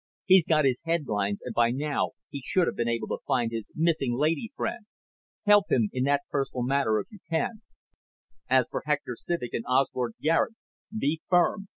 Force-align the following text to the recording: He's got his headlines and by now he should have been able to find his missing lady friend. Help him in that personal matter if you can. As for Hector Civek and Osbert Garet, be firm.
He's 0.25 0.47
got 0.47 0.65
his 0.65 0.81
headlines 0.83 1.43
and 1.45 1.53
by 1.53 1.69
now 1.69 2.13
he 2.31 2.41
should 2.43 2.65
have 2.65 2.75
been 2.75 2.87
able 2.87 3.07
to 3.09 3.19
find 3.27 3.51
his 3.51 3.71
missing 3.75 4.15
lady 4.17 4.51
friend. 4.55 4.87
Help 5.45 5.65
him 5.71 5.89
in 5.93 6.05
that 6.05 6.23
personal 6.31 6.63
matter 6.63 6.99
if 6.99 7.11
you 7.11 7.19
can. 7.29 7.61
As 8.49 8.67
for 8.71 8.81
Hector 8.87 9.15
Civek 9.15 9.53
and 9.53 9.63
Osbert 9.67 10.13
Garet, 10.19 10.55
be 10.97 11.21
firm. 11.29 11.67